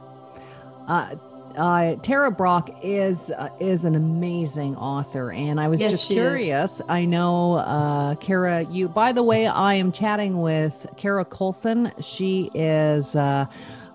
uh, 0.89 1.15
uh, 1.57 1.95
Tara 1.97 2.31
Brach 2.31 2.69
is 2.83 3.31
uh, 3.31 3.49
is 3.61 3.85
an 3.85 3.95
amazing 3.95 4.77
author, 4.77 5.33
and 5.33 5.61
I 5.61 5.69
was 5.69 5.81
yes, 5.81 5.93
just 5.93 6.09
curious. 6.09 6.77
Is. 6.81 6.83
I 6.89 7.05
know, 7.05 7.55
uh, 7.55 8.17
Kara. 8.17 8.65
You, 8.65 8.89
by 8.89 9.13
the 9.13 9.23
way, 9.23 9.47
I 9.47 9.75
am 9.75 9.93
chatting 9.93 10.41
with 10.41 10.87
Kara 10.97 11.25
Colson. 11.25 11.93
She 12.01 12.51
is 12.55 13.15
uh, 13.15 13.47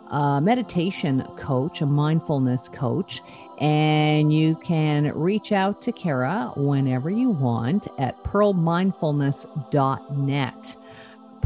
a 0.07 0.39
meditation 0.41 1.23
coach, 1.37 1.81
a 1.81 1.85
mindfulness 1.85 2.69
coach, 2.69 3.21
and 3.59 4.33
you 4.33 4.55
can 4.55 5.11
reach 5.13 5.51
out 5.51 5.81
to 5.83 5.91
Kara 5.91 6.51
whenever 6.55 7.09
you 7.09 7.29
want 7.29 7.87
at 7.97 8.23
pearlmindfulness.net 8.23 10.75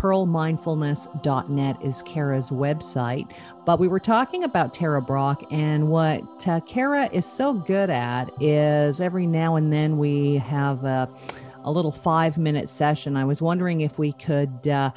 pearlmindfulness.net 0.03 1.77
is 1.81 2.01
Kara's 2.01 2.49
website. 2.49 3.31
But 3.65 3.79
we 3.79 3.87
were 3.87 4.01
talking 4.01 4.43
about 4.43 4.73
Tara 4.73 5.01
Brach, 5.01 5.41
and 5.49 5.87
what 5.87 6.21
uh, 6.45 6.59
Kara 6.61 7.09
is 7.13 7.25
so 7.25 7.53
good 7.53 7.89
at 7.89 8.25
is 8.41 8.99
every 8.99 9.25
now 9.25 9.55
and 9.55 9.71
then 9.71 9.97
we 9.97 10.35
have 10.39 10.83
a, 10.83 11.07
a 11.63 11.71
little 11.71 11.91
five 11.91 12.37
minute 12.37 12.69
session. 12.69 13.15
I 13.15 13.23
was 13.23 13.41
wondering 13.41 13.81
if 13.81 13.97
we 13.97 14.11
could. 14.13 14.67
Uh, 14.67 14.91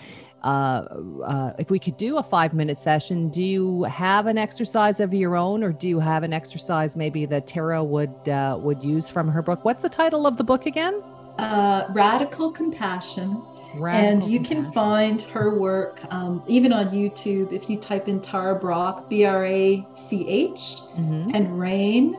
uh, 0.47 0.87
uh, 1.25 1.53
if 1.59 1.71
we 1.71 1.79
could 1.79 1.97
do 1.97 2.19
a 2.19 2.23
five 2.23 2.55
minute 2.55 2.79
session, 2.79 3.29
do 3.29 3.43
you 3.43 3.83
have 3.85 4.27
an 4.27 4.39
exercise 4.39 5.01
of 5.01 5.13
your 5.13 5.35
own, 5.37 5.65
or 5.65 5.73
do 5.73 5.89
you 5.89 5.99
have 5.99 6.23
an 6.23 6.33
exercise 6.33 6.97
maybe 6.97 7.27
that 7.27 7.47
Tara 7.47 7.83
would 7.83 8.29
uh, 8.29 8.57
would 8.61 8.83
use 8.83 9.09
from 9.09 9.29
her 9.29 9.43
book? 9.43 9.65
What's 9.65 9.83
the 9.83 9.89
title 9.89 10.27
of 10.27 10.37
the 10.37 10.45
book 10.45 10.67
again? 10.67 11.03
Uh, 11.39 11.87
Radical 11.91 12.53
Compassion 12.53 13.43
Radical 13.75 14.25
and 14.25 14.33
you 14.33 14.41
can 14.41 14.71
find 14.73 15.21
her 15.23 15.59
work 15.59 16.01
um, 16.11 16.43
even 16.47 16.73
on 16.73 16.91
YouTube 16.91 17.53
if 17.53 17.69
you 17.69 17.77
type 17.77 18.09
in 18.09 18.21
Tara 18.21 18.55
Brach, 18.55 19.09
B 19.09 19.25
R 19.25 19.45
A 19.45 19.87
C 19.95 20.29
H, 20.29 20.59
mm-hmm. 20.97 21.33
and 21.35 21.59
Rain, 21.59 22.17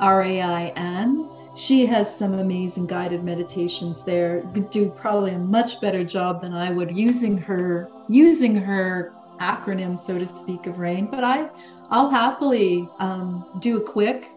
R 0.00 0.22
A 0.22 0.40
I 0.40 0.72
N. 0.76 1.30
She 1.56 1.86
has 1.86 2.14
some 2.14 2.34
amazing 2.34 2.86
guided 2.86 3.24
meditations 3.24 4.04
there. 4.04 4.42
Do 4.42 4.90
probably 4.90 5.32
a 5.32 5.38
much 5.38 5.80
better 5.80 6.04
job 6.04 6.42
than 6.42 6.52
I 6.52 6.70
would 6.70 6.96
using 6.96 7.38
her 7.38 7.88
using 8.08 8.54
her 8.54 9.12
acronym, 9.40 9.98
so 9.98 10.18
to 10.18 10.26
speak, 10.26 10.66
of 10.66 10.78
Rain. 10.78 11.06
But 11.06 11.24
I, 11.24 11.48
I'll 11.90 12.10
happily 12.10 12.88
um, 12.98 13.46
do 13.60 13.78
a 13.78 13.80
quick 13.80 14.28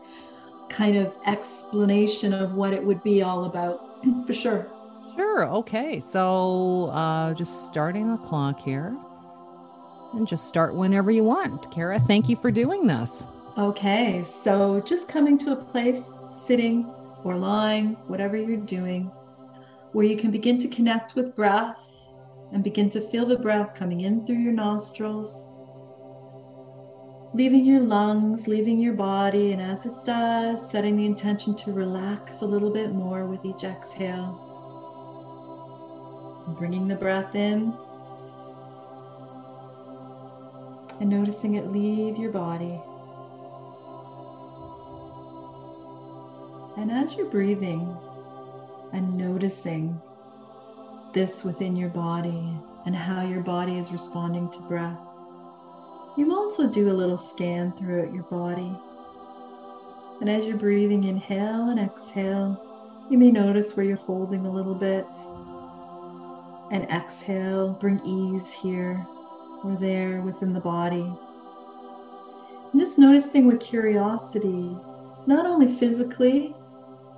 kind 0.70 0.96
of 0.96 1.14
explanation 1.26 2.32
of 2.32 2.54
what 2.54 2.74
it 2.74 2.84
would 2.84 3.04
be 3.04 3.22
all 3.22 3.46
about 3.46 4.06
for 4.26 4.34
sure. 4.34 4.68
Sure. 5.16 5.46
Okay. 5.48 6.00
So 6.00 6.86
uh, 6.94 7.34
just 7.34 7.66
starting 7.66 8.12
the 8.12 8.18
clock 8.18 8.62
here 8.62 8.96
and 10.14 10.26
just 10.26 10.48
start 10.48 10.74
whenever 10.74 11.12
you 11.12 11.26
want. 11.26 11.70
Kara, 11.70 12.00
thank 12.00 12.30
you 12.30 12.38
for 12.38 12.50
doing 12.50 12.88
this. 12.88 13.26
Okay. 13.58 14.24
So 14.24 14.80
just 14.86 15.10
coming 15.10 15.38
to 15.40 15.52
a 15.52 15.56
place, 15.58 16.24
sitting 16.46 16.90
or 17.24 17.36
lying, 17.36 17.96
whatever 18.08 18.38
you're 18.38 18.58
doing, 18.58 19.12
where 19.92 20.06
you 20.06 20.18
can 20.18 20.32
begin 20.32 20.60
to 20.60 20.68
connect 20.68 21.16
with 21.16 21.36
breath 21.36 21.86
and 22.52 22.64
begin 22.64 22.90
to 22.90 23.02
feel 23.02 23.26
the 23.26 23.38
breath 23.38 23.76
coming 23.76 24.02
in 24.02 24.26
through 24.26 24.38
your 24.38 24.54
nostrils, 24.54 25.54
leaving 27.34 27.66
your 27.66 27.82
lungs, 27.82 28.48
leaving 28.48 28.80
your 28.80 28.94
body. 28.94 29.52
And 29.52 29.62
as 29.62 29.86
it 29.86 29.94
does, 30.06 30.70
setting 30.70 30.98
the 30.98 31.06
intention 31.06 31.56
to 31.58 31.72
relax 31.72 32.42
a 32.42 32.46
little 32.46 32.72
bit 32.72 32.92
more 32.92 33.26
with 33.26 33.46
each 33.46 33.64
exhale. 33.64 34.46
Bringing 36.58 36.88
the 36.88 36.96
breath 36.96 37.36
in 37.36 37.74
and 41.00 41.10
noticing 41.10 41.56
it 41.56 41.72
leave 41.72 42.18
your 42.18 42.32
body. 42.32 42.82
And 46.80 46.94
as 46.94 47.14
you're 47.16 47.30
breathing 47.30 47.94
and 48.94 49.18
noticing 49.18 50.00
this 51.14 51.44
within 51.44 51.76
your 51.76 51.90
body 51.90 52.54
and 52.86 52.96
how 52.96 53.22
your 53.28 53.42
body 53.42 53.78
is 53.78 53.92
responding 53.92 54.50
to 54.52 54.60
breath, 54.62 54.98
you 56.16 56.34
also 56.34 56.70
do 56.70 56.90
a 56.90 56.96
little 56.96 57.18
scan 57.18 57.74
throughout 57.74 58.14
your 58.14 58.24
body. 58.24 58.72
And 60.22 60.30
as 60.30 60.46
you're 60.46 60.56
breathing, 60.56 61.04
inhale 61.04 61.68
and 61.68 61.82
exhale, 61.82 62.58
you 63.10 63.18
may 63.18 63.30
notice 63.30 63.76
where 63.76 63.86
you're 63.86 63.98
holding 63.98 64.46
a 64.46 64.52
little 64.52 64.74
bit 64.74 65.06
and 66.72 66.90
exhale, 66.90 67.74
bring 67.74 68.00
ease 68.06 68.54
here 68.54 69.06
or 69.66 69.76
there 69.82 70.22
within 70.22 70.54
the 70.54 70.62
body. 70.62 71.12
And 72.72 72.80
just 72.80 72.98
noticing 72.98 73.48
with 73.48 73.60
curiosity, 73.60 74.78
not 75.28 75.46
only 75.46 75.68
physically 75.68 76.56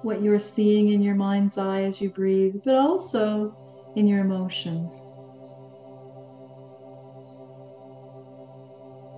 what 0.03 0.21
you're 0.21 0.39
seeing 0.39 0.89
in 0.89 1.01
your 1.01 1.15
mind's 1.15 1.57
eye 1.57 1.83
as 1.83 2.01
you 2.01 2.09
breathe, 2.09 2.55
but 2.65 2.75
also 2.75 3.55
in 3.95 4.07
your 4.07 4.21
emotions. 4.21 4.93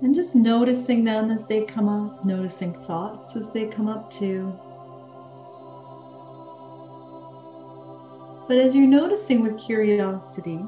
And 0.01 0.13
just 0.13 0.35
noticing 0.35 1.05
them 1.05 1.31
as 1.31 1.47
they 1.47 1.63
come 1.63 1.87
up, 1.87 2.25
noticing 2.25 2.73
thoughts 2.73 3.37
as 3.37 3.51
they 3.51 3.67
come 3.67 3.87
up 3.87 4.11
too. 4.11 4.53
But 8.49 8.57
as 8.57 8.75
you're 8.75 8.85
noticing 8.85 9.41
with 9.41 9.57
curiosity, 9.57 10.59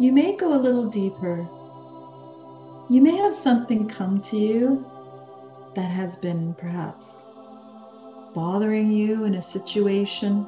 you 0.00 0.10
may 0.10 0.36
go 0.36 0.54
a 0.54 0.58
little 0.58 0.86
deeper. 0.86 1.48
You 2.90 3.00
may 3.00 3.16
have 3.16 3.34
something 3.34 3.86
come 3.86 4.20
to 4.22 4.36
you 4.36 4.97
that 5.74 5.90
has 5.90 6.16
been 6.16 6.54
perhaps 6.54 7.24
bothering 8.34 8.90
you 8.90 9.24
in 9.24 9.34
a 9.34 9.42
situation, 9.42 10.46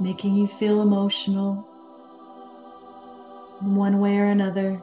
making 0.00 0.34
you 0.34 0.46
feel 0.46 0.82
emotional 0.82 1.66
in 3.62 3.74
one 3.74 4.00
way 4.00 4.18
or 4.18 4.26
another 4.26 4.80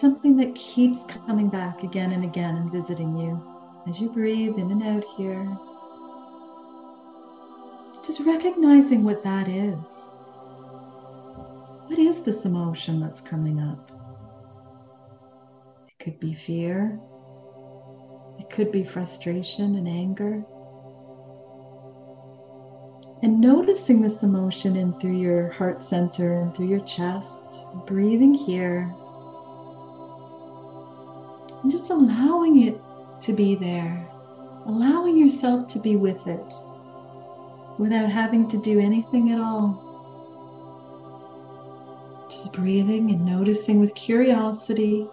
something 0.00 0.36
that 0.36 0.54
keeps 0.54 1.04
coming 1.04 1.50
back 1.50 1.82
again 1.82 2.12
and 2.12 2.24
again 2.24 2.56
and 2.56 2.72
visiting 2.72 3.14
you 3.16 3.38
as 3.86 4.00
you 4.00 4.08
breathe 4.08 4.56
in 4.56 4.70
and 4.70 4.82
out 4.82 5.04
here. 5.16 5.46
Just 8.06 8.20
recognizing 8.20 9.04
what 9.04 9.22
that 9.22 9.46
is. 9.46 10.10
What 11.86 11.98
is 11.98 12.22
this 12.22 12.46
emotion 12.46 12.98
that's 13.00 13.20
coming 13.20 13.60
up? 13.60 13.89
Could 16.00 16.18
be 16.18 16.34
fear, 16.34 16.98
it 18.38 18.50
could 18.50 18.72
be 18.72 18.82
frustration 18.82 19.74
and 19.76 19.86
anger. 19.86 20.42
And 23.22 23.40
noticing 23.40 24.00
this 24.00 24.22
emotion 24.22 24.76
in 24.76 24.98
through 24.98 25.18
your 25.18 25.50
heart 25.50 25.82
center 25.82 26.40
and 26.40 26.54
through 26.54 26.68
your 26.68 26.80
chest, 26.80 27.54
breathing 27.86 28.32
here 28.32 28.92
and 31.62 31.70
just 31.70 31.90
allowing 31.90 32.66
it 32.66 32.80
to 33.20 33.32
be 33.32 33.54
there, 33.54 34.08
allowing 34.66 35.16
yourself 35.16 35.66
to 35.68 35.78
be 35.78 35.96
with 35.96 36.26
it 36.26 36.52
without 37.78 38.10
having 38.10 38.48
to 38.48 38.60
do 38.60 38.80
anything 38.80 39.32
at 39.32 39.40
all. 39.40 39.86
Just 42.30 42.52
breathing 42.52 43.10
and 43.10 43.24
noticing 43.24 43.80
with 43.80 43.94
curiosity 43.94 45.06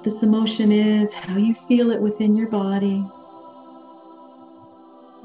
what 0.00 0.04
this 0.10 0.22
emotion 0.22 0.72
is, 0.72 1.12
how 1.12 1.36
you 1.36 1.52
feel 1.52 1.90
it 1.90 2.00
within 2.00 2.34
your 2.34 2.48
body. 2.48 3.04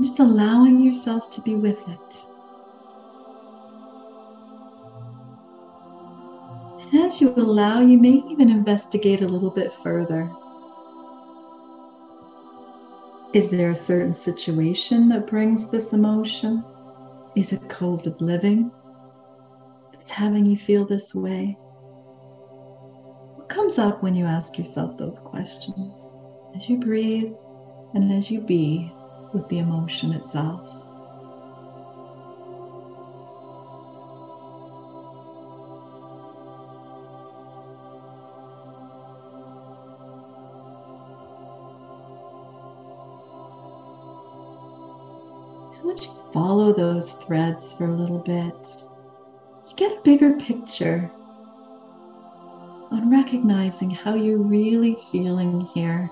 Just 0.01 0.19
allowing 0.19 0.81
yourself 0.81 1.31
to 1.31 1.41
be 1.41 1.55
with 1.55 1.87
it. 1.87 2.15
And 6.81 7.03
as 7.05 7.21
you 7.21 7.33
allow, 7.37 7.79
you 7.79 7.97
may 7.97 8.21
even 8.29 8.49
investigate 8.49 9.21
a 9.21 9.27
little 9.27 9.49
bit 9.49 9.71
further. 9.71 10.29
Is 13.33 13.49
there 13.49 13.69
a 13.69 13.75
certain 13.75 14.13
situation 14.13 15.07
that 15.07 15.25
brings 15.25 15.69
this 15.69 15.93
emotion? 15.93 16.65
Is 17.37 17.53
it 17.53 17.61
COVID 17.69 18.19
living 18.19 18.71
that's 19.93 20.11
having 20.11 20.45
you 20.45 20.57
feel 20.57 20.85
this 20.85 21.15
way? 21.15 21.57
Comes 23.47 23.77
up 23.77 24.01
when 24.01 24.15
you 24.15 24.25
ask 24.25 24.57
yourself 24.57 24.97
those 24.97 25.19
questions. 25.19 26.15
As 26.55 26.67
you 26.67 26.77
breathe 26.77 27.33
and 27.93 28.11
as 28.11 28.31
you 28.31 28.41
be 28.41 28.91
with 29.33 29.47
the 29.49 29.59
emotion 29.59 30.13
itself? 30.13 30.75
you 46.03 46.11
follow 46.33 46.73
those 46.73 47.13
threads 47.13 47.73
for 47.73 47.85
a 47.85 47.91
little 47.91 48.19
bit, 48.19 48.53
you 49.69 49.75
get 49.75 49.97
a 49.97 50.01
bigger 50.01 50.33
picture 50.33 51.09
on 52.91 53.11
recognizing 53.11 53.89
how 53.89 54.15
you're 54.15 54.37
really 54.37 54.95
feeling 55.11 55.61
here, 55.73 56.09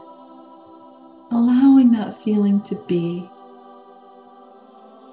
allowing 1.32 1.92
that 1.92 2.18
feeling 2.18 2.62
to 2.64 2.76
be, 2.88 3.30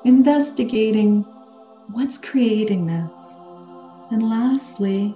investigating 0.05 1.23
what's 1.93 2.19
creating 2.19 2.87
this. 2.87 3.49
And 4.11 4.29
lastly, 4.29 5.15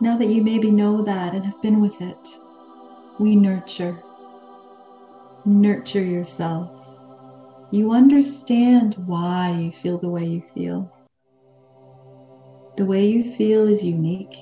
now 0.00 0.16
that 0.16 0.28
you 0.28 0.42
maybe 0.42 0.70
know 0.70 1.02
that 1.02 1.34
and 1.34 1.44
have 1.44 1.60
been 1.60 1.80
with 1.80 2.00
it, 2.00 2.28
we 3.18 3.34
nurture. 3.34 4.00
Nurture 5.44 6.04
yourself. 6.04 6.88
You 7.70 7.92
understand 7.92 8.94
why 9.06 9.50
you 9.50 9.72
feel 9.72 9.98
the 9.98 10.08
way 10.08 10.24
you 10.24 10.42
feel. 10.54 10.92
The 12.76 12.84
way 12.86 13.06
you 13.06 13.24
feel 13.24 13.66
is 13.66 13.84
unique. 13.84 14.36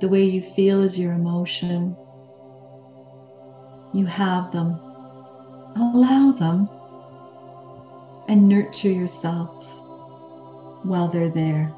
The 0.00 0.08
way 0.08 0.24
you 0.24 0.40
feel 0.40 0.82
is 0.82 0.98
your 0.98 1.12
emotion. 1.12 1.94
You 3.92 4.06
have 4.06 4.50
them. 4.50 4.80
Allow 5.76 6.32
them 6.32 6.70
and 8.26 8.48
nurture 8.48 8.90
yourself 8.90 9.66
while 10.84 11.08
they're 11.08 11.28
there. 11.28 11.70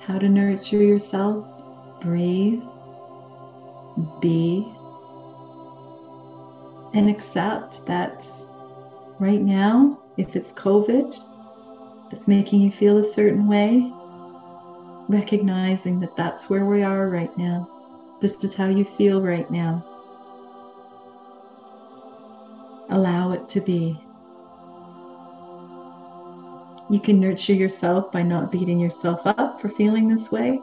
How 0.00 0.18
to 0.18 0.28
nurture 0.28 0.82
yourself? 0.82 1.44
Breathe, 2.00 2.62
be, 4.20 4.64
and 6.94 7.10
accept 7.10 7.84
that 7.86 8.24
right 9.18 9.42
now, 9.42 9.98
if 10.16 10.36
it's 10.36 10.52
COVID 10.52 11.16
that's 12.10 12.28
making 12.28 12.60
you 12.60 12.70
feel 12.70 12.98
a 12.98 13.02
certain 13.02 13.48
way, 13.48 13.92
recognizing 15.12 16.00
that 16.00 16.16
that's 16.16 16.48
where 16.48 16.64
we 16.64 16.82
are 16.82 17.08
right 17.08 17.36
now. 17.36 17.70
This 18.20 18.42
is 18.42 18.54
how 18.54 18.68
you 18.68 18.84
feel 18.84 19.20
right 19.20 19.50
now. 19.50 19.84
Allow 22.88 23.32
it 23.32 23.48
to 23.50 23.60
be. 23.60 23.98
You 26.90 27.00
can 27.00 27.20
nurture 27.20 27.54
yourself 27.54 28.12
by 28.12 28.22
not 28.22 28.52
beating 28.52 28.80
yourself 28.80 29.26
up 29.26 29.60
for 29.60 29.68
feeling 29.68 30.08
this 30.08 30.30
way. 30.30 30.60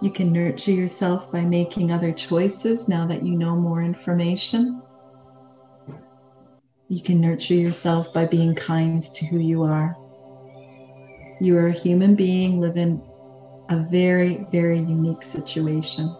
You 0.00 0.10
can 0.10 0.32
nurture 0.32 0.70
yourself 0.70 1.30
by 1.30 1.42
making 1.42 1.90
other 1.90 2.12
choices 2.12 2.88
now 2.88 3.06
that 3.06 3.22
you 3.22 3.36
know 3.36 3.56
more 3.56 3.82
information. 3.82 4.80
You 6.88 7.00
can 7.02 7.20
nurture 7.20 7.54
yourself 7.54 8.12
by 8.14 8.26
being 8.26 8.54
kind 8.54 9.04
to 9.04 9.26
who 9.26 9.38
you 9.38 9.62
are. 9.62 9.96
You 11.40 11.56
are 11.56 11.68
a 11.68 11.72
human 11.72 12.14
being 12.14 12.60
living 12.60 13.02
a 13.70 13.76
very, 13.76 14.46
very 14.52 14.78
unique 14.78 15.22
situation. 15.22 16.14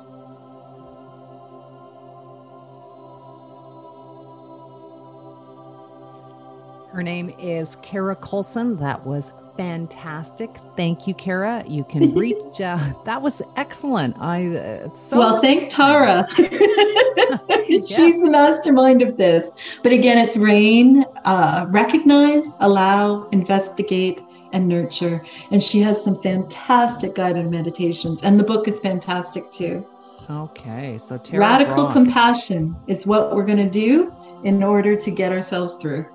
Her 6.93 7.03
name 7.03 7.35
is 7.39 7.77
Kara 7.77 8.17
Colson. 8.17 8.77
That 8.79 9.05
was 9.05 9.33
fantastic. 9.59 10.51
Thank 10.75 11.07
you, 11.07 11.13
Kara. 11.13 11.65
You 11.69 11.85
can 11.85 12.15
reach. 12.15 12.61
Uh, 12.61 12.95
that 13.05 13.21
was 13.21 13.43
excellent. 13.57 14.17
I 14.19 14.47
uh, 14.57 14.95
so 14.95 15.19
well. 15.19 15.41
Thank 15.43 15.71
Tara. 15.71 16.27
She's 17.69 18.21
the 18.21 18.31
mastermind 18.31 19.03
of 19.03 19.17
this. 19.17 19.53
But 19.83 19.93
again, 19.93 20.19
it's 20.19 20.37
rain. 20.37 21.05
Uh, 21.25 21.67
recognize, 21.69 22.57
allow, 22.61 23.29
investigate, 23.29 24.21
and 24.53 24.69
nurture. 24.69 25.25
And 25.51 25.63
she 25.63 25.81
has 25.81 26.03
some 26.03 26.21
fantastic 26.23 27.15
guided 27.15 27.51
meditations, 27.51 28.23
and 28.23 28.39
the 28.39 28.45
book 28.45 28.69
is 28.69 28.81
fantastic 28.81 29.51
too. 29.51 29.87
Okay, 30.29 30.97
so 30.99 31.19
Tara 31.19 31.41
radical 31.41 31.85
Brach. 31.85 31.93
compassion 31.93 32.77
is 32.87 33.07
what 33.07 33.35
we're 33.35 33.45
going 33.45 33.59
to 33.59 33.71
do 33.71 34.13
in 34.45 34.63
order 34.63 34.95
to 34.97 35.11
get 35.11 35.33
ourselves 35.33 35.77
through. 35.77 36.07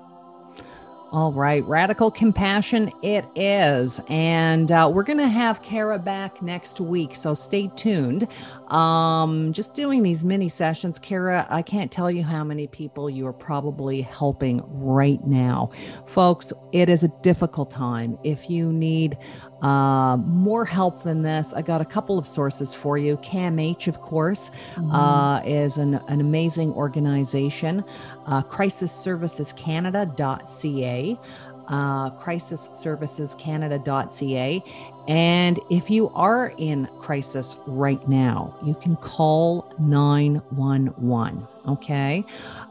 All 1.12 1.32
right, 1.32 1.64
radical 1.64 2.10
compassion 2.10 2.90
it 3.00 3.24
is. 3.36 4.00
And 4.08 4.72
uh, 4.72 4.90
we're 4.92 5.04
going 5.04 5.18
to 5.18 5.28
have 5.28 5.62
Kara 5.62 5.98
back 5.98 6.42
next 6.42 6.80
week. 6.80 7.14
So 7.14 7.32
stay 7.32 7.70
tuned. 7.76 8.26
Um, 8.68 9.52
just 9.52 9.74
doing 9.74 10.02
these 10.02 10.24
mini 10.24 10.48
sessions. 10.48 10.98
Kara, 10.98 11.46
I 11.48 11.62
can't 11.62 11.92
tell 11.92 12.10
you 12.10 12.24
how 12.24 12.42
many 12.42 12.66
people 12.66 13.08
you 13.08 13.26
are 13.26 13.32
probably 13.32 14.02
helping 14.02 14.62
right 14.66 15.24
now. 15.24 15.70
Folks, 16.06 16.52
it 16.72 16.88
is 16.88 17.04
a 17.04 17.08
difficult 17.22 17.70
time. 17.70 18.18
If 18.24 18.50
you 18.50 18.72
need 18.72 19.16
uh, 19.62 20.18
more 20.18 20.64
help 20.64 21.02
than 21.02 21.22
this, 21.22 21.52
I 21.52 21.62
got 21.62 21.80
a 21.80 21.84
couple 21.84 22.18
of 22.18 22.28
sources 22.28 22.74
for 22.74 22.98
you. 22.98 23.16
CAMH, 23.18 23.86
of 23.88 24.00
course, 24.00 24.50
mm-hmm. 24.74 24.90
uh, 24.90 25.40
is 25.42 25.78
an, 25.78 25.94
an 26.08 26.20
amazing 26.20 26.72
organization. 26.72 27.84
Uh, 28.26 28.42
CrisisServicesCanada.ca, 28.42 31.20
uh, 31.68 32.10
CrisisServicesCanada.ca. 32.10 34.64
And 35.08 35.60
if 35.70 35.88
you 35.88 36.10
are 36.14 36.52
in 36.58 36.88
crisis 36.98 37.56
right 37.66 38.06
now, 38.08 38.56
you 38.64 38.74
can 38.74 38.96
call 38.96 39.72
911. 39.78 41.46
Okay. 41.68 42.24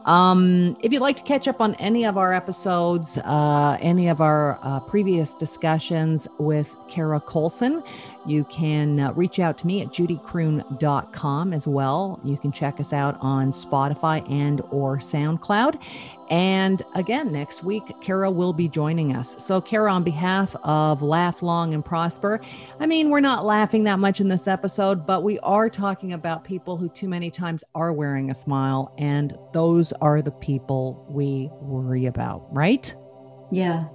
Um, 0.04 0.76
if 0.82 0.92
you'd 0.92 1.00
like 1.00 1.16
to 1.16 1.22
catch 1.22 1.48
up 1.48 1.60
on 1.60 1.74
any 1.76 2.04
of 2.04 2.18
our 2.18 2.34
episodes, 2.34 3.18
uh, 3.18 3.78
any 3.80 4.08
of 4.08 4.20
our 4.20 4.58
uh, 4.62 4.80
previous 4.80 5.34
discussions 5.34 6.28
with 6.38 6.74
Kara 6.88 7.20
Colson, 7.20 7.82
you 8.26 8.44
can 8.44 9.00
uh, 9.00 9.12
reach 9.12 9.38
out 9.38 9.58
to 9.58 9.66
me 9.66 9.82
at 9.82 9.88
judycroon.com 9.88 11.52
as 11.52 11.66
well. 11.66 12.20
You 12.24 12.36
can 12.36 12.52
check 12.52 12.80
us 12.80 12.92
out 12.92 13.16
on 13.20 13.52
Spotify 13.52 14.28
and 14.30 14.60
or 14.70 14.98
SoundCloud. 14.98 15.80
And 16.28 16.82
again, 16.94 17.32
next 17.32 17.62
week, 17.62 17.84
Kara 18.00 18.30
will 18.30 18.52
be 18.52 18.68
joining 18.68 19.14
us. 19.14 19.44
So, 19.44 19.60
Kara, 19.60 19.92
on 19.92 20.02
behalf 20.02 20.56
of 20.64 21.00
Laugh 21.02 21.40
Long 21.40 21.72
and 21.72 21.84
Prosper, 21.84 22.40
I 22.80 22.86
mean, 22.86 23.10
we're 23.10 23.20
not 23.20 23.44
laughing 23.44 23.84
that 23.84 24.00
much 24.00 24.20
in 24.20 24.28
this 24.28 24.48
episode, 24.48 25.06
but 25.06 25.22
we 25.22 25.38
are 25.40 25.70
talking 25.70 26.14
about 26.14 26.42
people 26.42 26.76
who 26.76 26.88
too 26.88 27.08
many 27.08 27.30
times 27.30 27.62
are 27.74 27.92
wearing 27.92 28.30
a 28.30 28.34
smile. 28.34 28.92
And 28.98 29.36
those 29.52 29.92
are 29.94 30.20
the 30.20 30.32
people 30.32 31.06
we 31.08 31.48
worry 31.60 32.06
about, 32.06 32.52
right? 32.52 32.92
Yeah. 33.52 33.86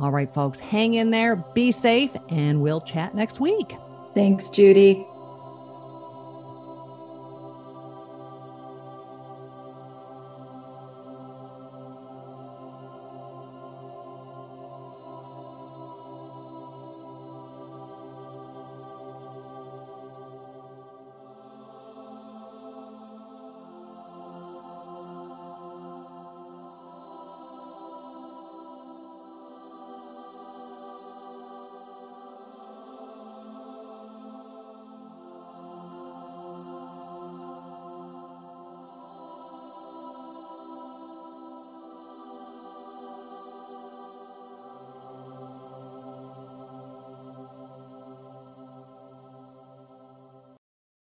All 0.00 0.12
right, 0.12 0.32
folks, 0.32 0.60
hang 0.60 0.94
in 0.94 1.10
there, 1.10 1.36
be 1.54 1.72
safe, 1.72 2.12
and 2.30 2.62
we'll 2.62 2.80
chat 2.80 3.14
next 3.14 3.40
week. 3.40 3.74
Thanks, 4.14 4.48
Judy. 4.48 5.04